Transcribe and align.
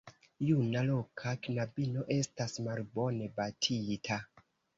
Juna 0.43 0.79
loka 0.87 1.33
knabino 1.47 2.07
estas 2.17 2.57
malbone 2.69 3.29
batita. 3.37 4.21